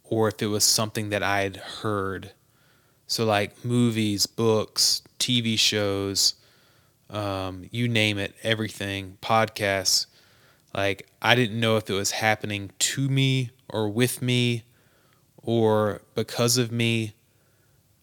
[0.04, 2.32] or if it was something that I had heard.
[3.06, 6.34] So like movies, books, TV shows,
[7.10, 10.06] um, you name it, everything, podcasts.
[10.74, 14.64] Like, I didn't know if it was happening to me or with me
[15.46, 17.14] or because of me.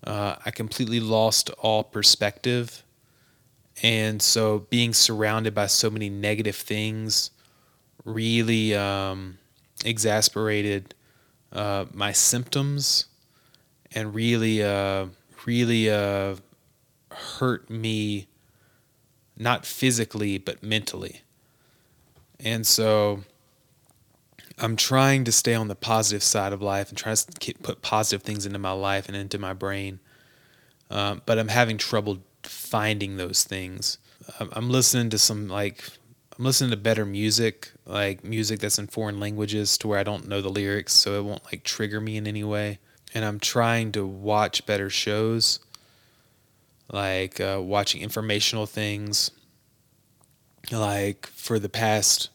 [0.03, 2.83] Uh, I completely lost all perspective.
[3.83, 7.31] And so being surrounded by so many negative things
[8.05, 9.37] really um,
[9.85, 10.95] exasperated
[11.51, 13.05] uh, my symptoms
[13.93, 15.07] and really, uh,
[15.45, 16.35] really uh,
[17.11, 18.27] hurt me
[19.37, 21.21] not physically but mentally.
[22.39, 23.23] And so
[24.59, 28.23] I'm trying to stay on the positive side of life and try to put positive
[28.23, 29.99] things into my life and into my brain.
[30.89, 33.97] Um, but I'm having trouble finding those things.
[34.39, 35.83] I'm listening to some like
[36.37, 40.27] I'm listening to better music, like music that's in foreign languages to where I don't
[40.27, 42.79] know the lyrics, so it won't like trigger me in any way.
[43.13, 45.59] And I'm trying to watch better shows,
[46.91, 49.31] like uh, watching informational things.
[50.71, 52.29] Like for the past,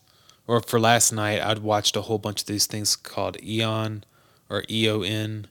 [0.48, 4.04] or for last night, I'd watched a whole bunch of these things called Eon
[4.48, 5.46] or EON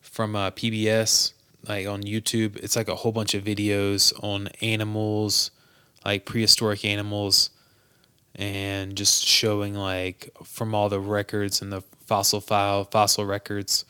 [0.00, 1.34] from uh, PBS,
[1.68, 2.56] like on YouTube.
[2.56, 5.50] It's like a whole bunch of videos on animals,
[6.04, 7.50] like prehistoric animals
[8.34, 13.84] and just showing like from all the records and the fossil file fossil records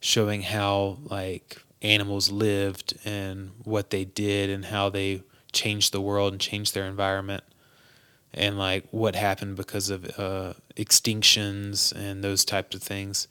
[0.00, 5.22] showing how like animals lived and what they did and how they
[5.52, 7.44] changed the world and changed their environment
[8.34, 13.28] and like what happened because of uh, extinctions and those types of things.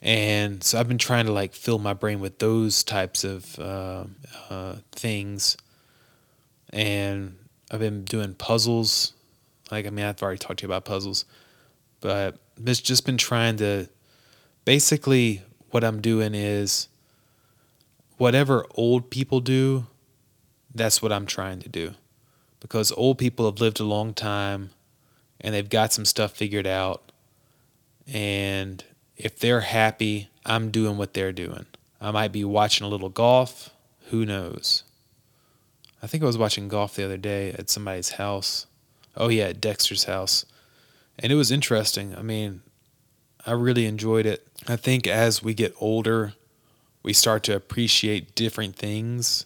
[0.00, 4.04] And so i've been trying to like fill my brain with those types of uh,
[4.48, 5.56] uh, things.
[6.70, 7.36] And
[7.70, 9.14] i've been doing puzzles.
[9.70, 11.26] Like, I mean, I've already talked to you about puzzles,
[12.00, 13.88] but it's just been trying to
[14.64, 16.88] basically what I'm doing is
[18.16, 19.86] whatever old people do,
[20.74, 21.94] that's what I'm trying to do.
[22.60, 24.70] Because old people have lived a long time
[25.40, 27.12] and they've got some stuff figured out.
[28.06, 28.82] And
[29.16, 31.66] if they're happy, I'm doing what they're doing.
[32.00, 33.70] I might be watching a little golf.
[34.10, 34.84] Who knows?
[36.02, 38.66] I think I was watching golf the other day at somebody's house
[39.18, 40.44] Oh yeah, at Dexter's house,
[41.18, 42.14] and it was interesting.
[42.14, 42.62] I mean,
[43.44, 44.46] I really enjoyed it.
[44.68, 46.34] I think as we get older,
[47.02, 49.44] we start to appreciate different things,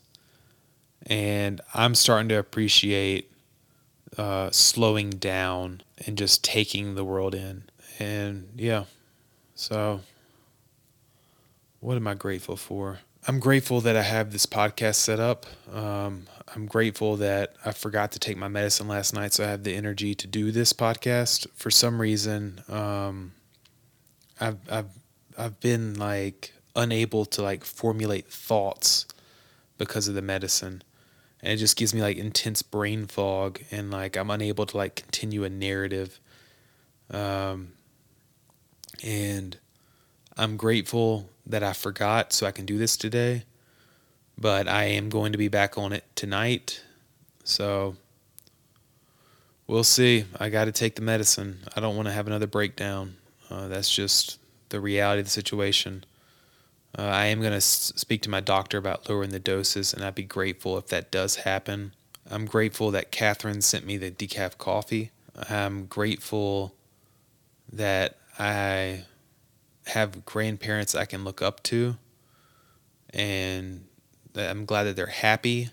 [1.06, 3.30] and I'm starting to appreciate
[4.16, 7.64] uh, slowing down and just taking the world in.
[7.98, 8.84] And yeah,
[9.54, 10.00] so
[11.80, 13.00] what am I grateful for?
[13.26, 15.46] I'm grateful that I have this podcast set up.
[15.72, 19.62] Um, I'm grateful that I forgot to take my medicine last night, so I have
[19.62, 21.46] the energy to do this podcast.
[21.54, 23.32] For some reason, um,
[24.40, 24.90] I've I've
[25.38, 29.06] I've been like unable to like formulate thoughts
[29.78, 30.82] because of the medicine,
[31.42, 34.94] and it just gives me like intense brain fog, and like I'm unable to like
[34.96, 36.20] continue a narrative.
[37.10, 37.72] Um,
[39.04, 39.58] and
[40.36, 43.44] I'm grateful that I forgot so I can do this today
[44.38, 46.82] but I am going to be back on it tonight.
[47.44, 47.96] So
[49.66, 50.24] we'll see.
[50.38, 51.60] I got to take the medicine.
[51.76, 53.16] I don't want to have another breakdown.
[53.50, 54.38] Uh, that's just
[54.70, 56.04] the reality of the situation.
[56.98, 60.04] Uh, I am going to s- speak to my doctor about lowering the doses, and
[60.04, 61.94] I'd be grateful if that does happen.
[62.30, 65.10] I'm grateful that Catherine sent me the decaf coffee.
[65.50, 66.74] I'm grateful
[67.72, 69.04] that I
[69.86, 71.96] have grandparents I can look up to
[73.10, 73.86] and
[74.36, 75.70] I'm glad that they're happy.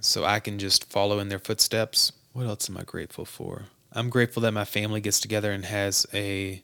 [0.00, 2.12] So I can just follow in their footsteps.
[2.32, 3.66] What else am I grateful for?
[3.92, 6.62] I'm grateful that my family gets together and has a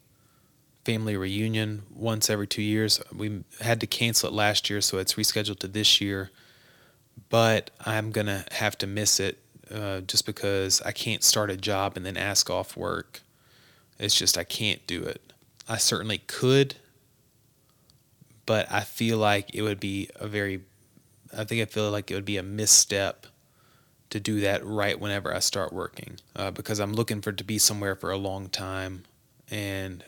[0.85, 3.01] family reunion once every two years.
[3.15, 6.31] We had to cancel it last year, so it's rescheduled to this year.
[7.31, 9.39] But I'm going to have to miss it
[9.71, 13.23] uh, just because I can't start a job and then ask off work.
[13.99, 15.33] It's just, I can't do it.
[15.69, 16.77] I certainly could,
[18.45, 20.61] but I feel like it would be a very,
[21.37, 23.27] I think I feel like it would be a misstep
[24.11, 27.59] to do that right whenever I start working uh, because I'm looking for to be
[27.59, 29.05] somewhere for a long time.
[29.51, 30.05] And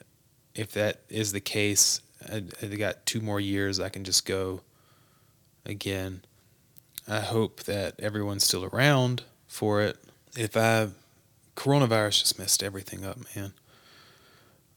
[0.56, 2.00] if that is the case,
[2.32, 4.62] I, I got two more years I can just go
[5.64, 6.22] again.
[7.06, 9.98] I hope that everyone's still around for it.
[10.36, 10.88] If I,
[11.56, 13.52] coronavirus just messed everything up, man.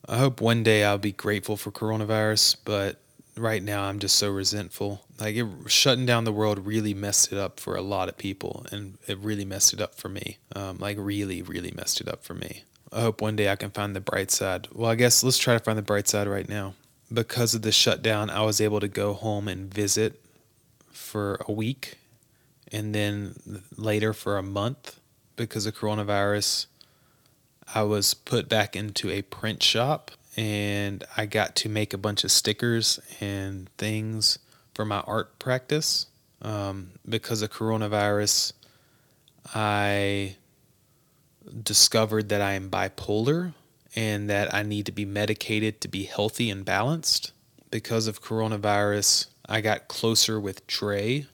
[0.08, 2.98] I hope one day I'll be grateful for coronavirus, but
[3.36, 5.02] right now I'm just so resentful.
[5.20, 8.66] Like it shutting down the world really messed it up for a lot of people,
[8.72, 10.38] and it really messed it up for me.
[10.56, 12.64] Um, like really, really messed it up for me.
[12.92, 14.68] I hope one day I can find the bright side.
[14.74, 16.74] Well, I guess let's try to find the bright side right now.
[17.12, 20.22] Because of the shutdown, I was able to go home and visit
[20.92, 21.98] for a week,
[22.72, 25.00] and then later for a month
[25.36, 26.68] because of coronavirus.
[27.74, 32.24] I was put back into a print shop and I got to make a bunch
[32.24, 34.40] of stickers and things
[34.74, 36.08] for my art practice.
[36.42, 38.54] Um, because of coronavirus,
[39.54, 40.38] I
[41.64, 43.54] discovered that I am bipolar
[43.95, 47.32] and that I need to be medicated to be healthy and balanced.
[47.72, 51.28] Because of coronavirus, I got closer with Trey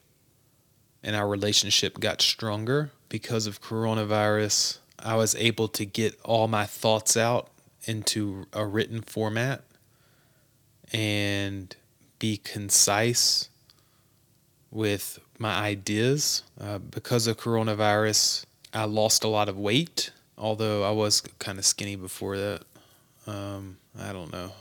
[1.02, 2.90] and our relationship got stronger.
[3.08, 7.48] Because of coronavirus, I was able to get all my thoughts out
[7.84, 9.62] into a written format
[10.92, 11.76] and
[12.18, 13.48] be concise
[14.70, 16.42] with my ideas.
[16.60, 21.64] Uh, because of coronavirus, I lost a lot of weight, although I was kind of
[21.64, 22.62] skinny before that.
[23.26, 24.52] Um, I don't know.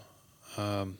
[0.57, 0.97] Um,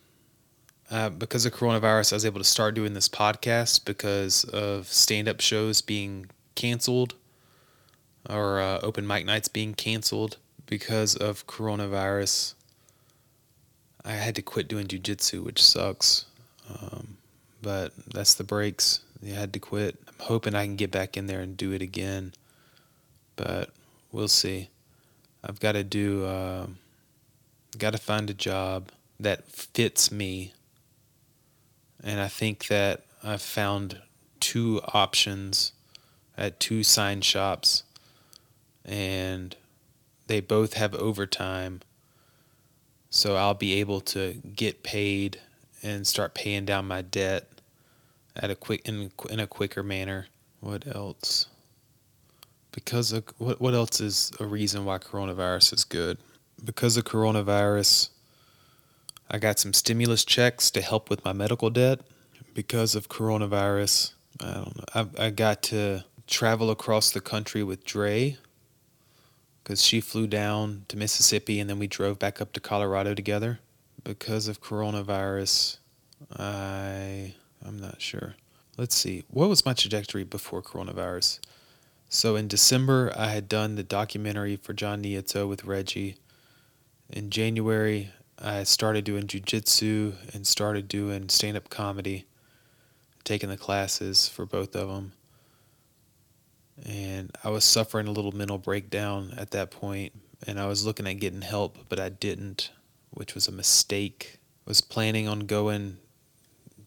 [0.92, 5.28] uh, because of coronavirus, I was able to start doing this podcast because of stand
[5.28, 7.16] up shows being canceled
[8.30, 10.38] or uh, open mic nights being canceled
[10.68, 12.54] because of coronavirus.
[14.04, 16.26] I had to quit doing jujitsu, which sucks.
[16.70, 17.18] Um,
[17.62, 19.00] but that's the breaks.
[19.22, 19.98] You had to quit.
[20.08, 22.34] I'm hoping I can get back in there and do it again,
[23.36, 23.70] but
[24.12, 24.70] we'll see.
[25.44, 26.26] I've got to do.
[26.26, 26.68] Uh,
[27.78, 30.54] got to find a job that fits me,
[32.04, 34.02] and I think that I've found
[34.40, 35.74] two options
[36.38, 37.84] at two sign shops,
[38.84, 39.56] and
[40.28, 41.82] they both have overtime.
[43.10, 45.40] So I'll be able to get paid
[45.82, 47.48] and start paying down my debt
[48.36, 50.28] at a quick in, in a quicker manner.
[50.60, 51.48] What else?
[52.76, 56.18] Because of, what what else is a reason why coronavirus is good?
[56.64, 58.10] Because of coronavirus,
[59.32, 62.02] I got some stimulus checks to help with my medical debt.
[62.54, 64.12] Because of coronavirus,
[64.42, 65.08] I don't know.
[65.18, 68.38] I I got to travel across the country with Dre
[69.64, 73.60] because she flew down to Mississippi and then we drove back up to Colorado together.
[74.04, 75.78] Because of coronavirus,
[76.38, 78.36] I I'm not sure.
[78.78, 79.24] Let's see.
[79.30, 81.40] What was my trajectory before coronavirus?
[82.10, 86.16] So in December, I had done the documentary for John Nieto with Reggie.
[87.10, 92.26] In January, I started doing jujitsu and started doing stand up comedy,
[93.24, 95.14] taking the classes for both of them.
[96.86, 100.14] And I was suffering a little mental breakdown at that point,
[100.46, 102.72] and I was looking at getting help, but I didn't,
[103.12, 104.40] which was a mistake.
[104.68, 105.98] I was planning on going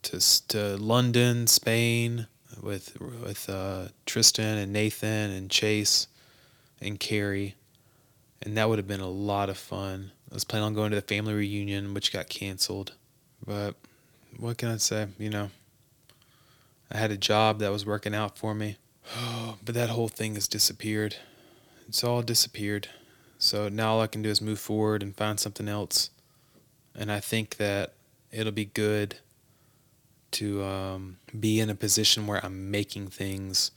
[0.02, 2.26] to to London, Spain,
[2.62, 6.06] with with uh, Tristan and Nathan and Chase
[6.80, 7.54] and Carrie,
[8.42, 10.12] and that would have been a lot of fun.
[10.30, 12.92] I was planning on going to the family reunion, which got canceled,
[13.44, 13.74] but
[14.36, 15.08] what can I say?
[15.18, 15.50] You know,
[16.90, 18.76] I had a job that was working out for me,
[19.64, 21.16] but that whole thing has disappeared.
[21.88, 22.88] It's all disappeared.
[23.38, 26.10] So now all I can do is move forward and find something else.
[26.94, 27.94] And I think that
[28.32, 29.16] it'll be good
[30.32, 33.70] to um, be in a position where I'm making things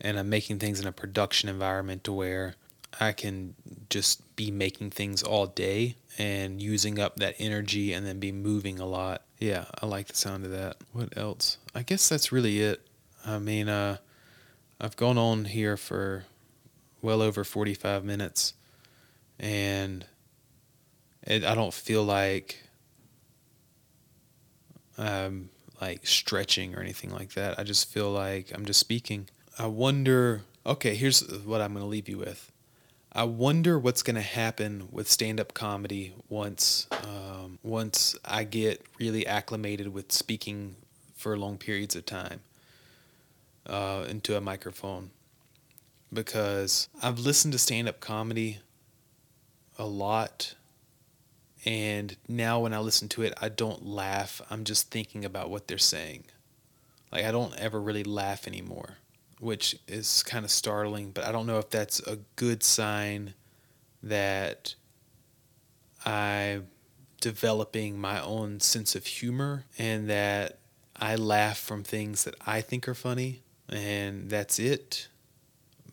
[0.00, 2.56] and I'm making things in a production environment to where
[3.00, 3.54] I can
[3.88, 8.78] just be making things all day and using up that energy and then be moving
[8.78, 9.22] a lot.
[9.38, 10.76] Yeah, I like the sound of that.
[10.92, 11.58] What else?
[11.74, 12.86] I guess that's really it.
[13.24, 13.98] I mean, uh,
[14.80, 16.24] I've gone on here for
[17.00, 18.54] well over 45 minutes
[19.38, 20.04] and
[21.22, 22.62] it, I don't feel like
[24.98, 25.50] I'm
[25.82, 27.58] like stretching or anything like that.
[27.58, 29.28] I just feel like I'm just speaking.
[29.58, 32.52] I wonder, okay, here's what I'm going to leave you with.
[33.12, 39.26] I wonder what's going to happen with stand-up comedy once um, once I get really
[39.26, 40.76] acclimated with speaking
[41.16, 42.40] for long periods of time
[43.66, 45.10] uh, into a microphone
[46.12, 48.60] because I've listened to stand-up comedy
[49.76, 50.54] a lot
[51.64, 54.40] and now when I listen to it, I don't laugh.
[54.50, 56.24] I'm just thinking about what they're saying.
[57.12, 58.96] Like I don't ever really laugh anymore,
[59.38, 63.34] which is kind of startling, but I don't know if that's a good sign
[64.02, 64.74] that
[66.04, 66.66] I'm
[67.20, 70.58] developing my own sense of humor and that
[70.96, 75.08] I laugh from things that I think are funny and that's it.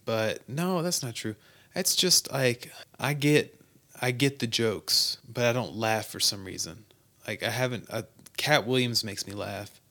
[0.05, 1.35] But no, that's not true.
[1.75, 3.58] It's just like I get
[4.01, 6.85] I get the jokes, but I don't laugh for some reason.
[7.27, 7.87] Like I haven't.
[7.89, 8.03] Uh,
[8.37, 9.81] Katt Williams makes me laugh.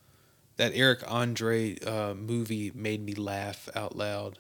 [0.57, 4.39] That Eric Andre uh, movie made me laugh out loud,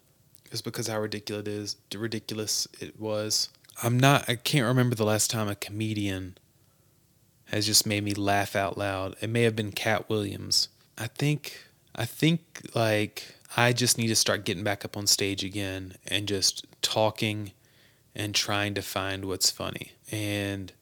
[0.50, 1.76] just because how ridiculous it is.
[1.94, 3.50] Ridiculous it was.
[3.82, 4.28] I'm not.
[4.28, 6.38] I can't remember the last time a comedian
[7.46, 9.16] has just made me laugh out loud.
[9.20, 10.68] It may have been Katt Williams.
[10.96, 11.64] I think.
[11.94, 16.26] I think like I just need to start getting back up on stage again and
[16.26, 17.52] just talking
[18.18, 19.92] and trying to find what's funny.
[20.10, 20.72] And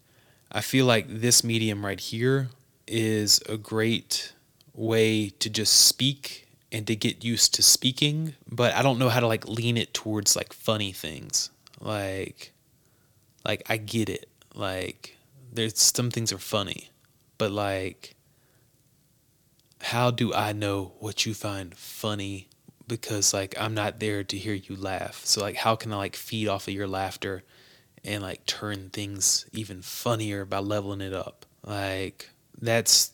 [0.51, 2.49] I feel like this medium right here
[2.87, 4.33] is a great
[4.73, 9.21] way to just speak and to get used to speaking, but I don't know how
[9.21, 11.51] to like lean it towards like funny things.
[11.81, 12.53] Like
[13.45, 14.29] like I get it.
[14.55, 15.17] Like
[15.53, 16.91] there's some things are funny,
[17.39, 18.15] but like
[19.83, 22.49] how do I know what you find funny
[22.89, 25.25] because like I'm not there to hear you laugh.
[25.25, 27.43] So like how can I like feed off of your laughter
[28.05, 31.47] and like turn things even funnier by leveling it up.
[31.65, 32.31] Like
[32.61, 33.13] that's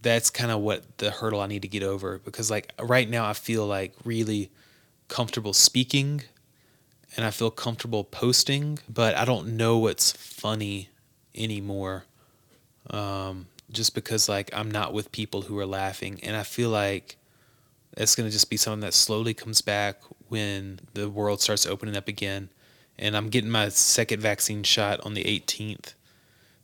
[0.00, 3.24] that's kind of what the hurdle I need to get over because like right now
[3.24, 4.50] I feel like really
[5.08, 6.22] comfortable speaking
[7.16, 10.88] and I feel comfortable posting, but I don't know what's funny
[11.34, 12.04] anymore.
[12.90, 17.16] Um, just because like I'm not with people who are laughing, and I feel like
[17.96, 22.08] it's gonna just be something that slowly comes back when the world starts opening up
[22.08, 22.48] again.
[22.98, 25.94] And I'm getting my second vaccine shot on the 18th,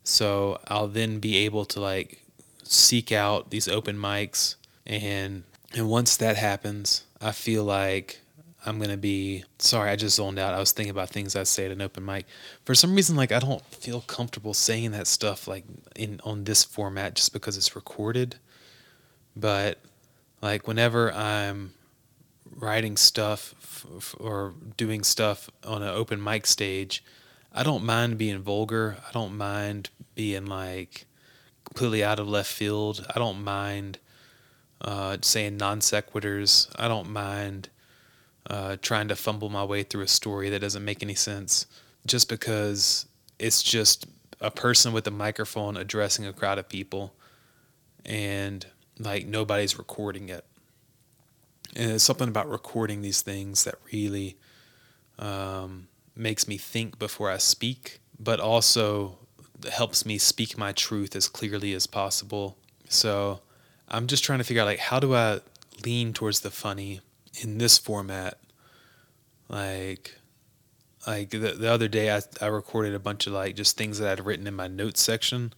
[0.05, 2.22] so I'll then be able to like
[2.62, 4.57] seek out these open mics,
[4.87, 8.20] and and once that happens, I feel like
[8.64, 9.91] I'm gonna be sorry.
[9.91, 10.55] I just zoned out.
[10.55, 12.26] I was thinking about things I say at an open mic.
[12.64, 15.64] For some reason, like I don't feel comfortable saying that stuff like
[15.97, 18.37] in on this format just because it's recorded.
[19.35, 19.79] But
[20.41, 21.74] like whenever I'm
[22.51, 27.05] writing stuff f- or doing stuff on an open mic stage,
[27.53, 28.99] I don't mind being vulgar.
[29.09, 31.07] I don't mind being like
[31.64, 33.07] completely out of left field.
[33.14, 33.99] I don't mind
[34.80, 36.68] uh, saying non sequiturs.
[36.76, 37.68] I don't mind
[38.49, 41.66] uh, trying to fumble my way through a story that doesn't make any sense
[42.07, 43.07] just because
[43.39, 44.07] it's just
[44.41, 47.12] a person with a microphone addressing a crowd of people
[48.05, 48.66] and
[48.99, 50.44] like nobody's recording it.
[51.76, 54.36] And it's something about recording these things that really
[55.18, 59.18] um, makes me think before I speak, but also
[59.70, 62.57] helps me speak my truth as clearly as possible.
[62.88, 63.40] So
[63.88, 65.40] I'm just trying to figure out like how do I
[65.84, 67.01] lean towards the funny
[67.40, 68.38] in this format,
[69.49, 70.16] like
[71.07, 74.11] like the, the other day I, I recorded a bunch of like just things that
[74.11, 75.53] I'd written in my notes section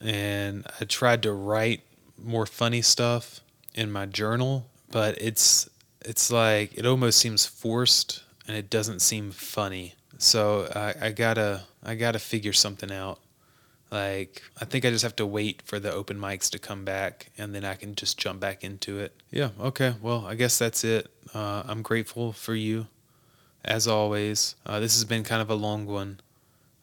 [0.00, 1.82] and I tried to write
[2.22, 3.40] more funny stuff
[3.74, 5.68] in my journal, but it's
[6.04, 9.94] it's like it almost seems forced and it doesn't seem funny.
[10.18, 13.18] So I, I gotta I gotta figure something out.
[13.90, 17.30] Like, I think I just have to wait for the open mics to come back
[17.38, 19.14] and then I can just jump back into it.
[19.30, 19.94] Yeah, okay.
[20.02, 21.08] Well, I guess that's it.
[21.32, 22.88] Uh, I'm grateful for you,
[23.64, 24.56] as always.
[24.66, 26.18] Uh, this has been kind of a long one.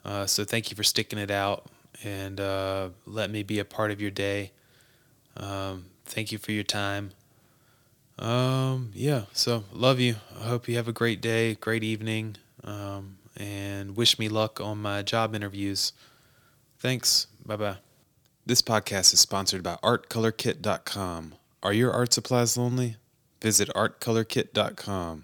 [0.06, 1.66] Uh, so thank you for sticking it out
[2.02, 4.52] and uh, let me be a part of your day.
[5.42, 7.12] Um, thank you for your time.
[8.20, 10.16] Um, yeah, so love you.
[10.40, 14.78] I hope you have a great day, great evening, um, and wish me luck on
[14.78, 15.94] my job interviews.
[16.80, 17.28] Thanks.
[17.46, 17.78] Bye bye.
[18.46, 21.36] This podcast is sponsored by ArtColorKit.com.
[21.64, 22.98] Are your art supplies lonely?
[23.42, 25.24] Visit ArtColorKit.com.